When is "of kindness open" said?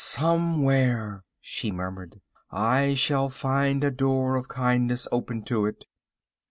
4.35-5.43